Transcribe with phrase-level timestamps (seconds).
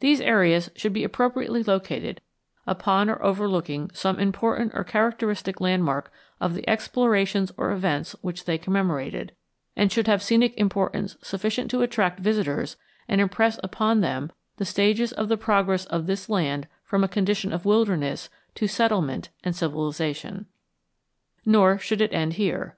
[0.00, 2.22] These areas should be appropriately located
[2.66, 6.10] upon or overlooking some important or characteristic landmark
[6.40, 9.32] of the explorations or events which they commemorated,
[9.76, 12.78] and should have scenic importance sufficient to attract visitors
[13.08, 17.52] and impress upon them the stages of the progress of this land from a condition
[17.52, 20.46] of wilderness to settlement and civilization.
[21.44, 22.74] Nor should it end here.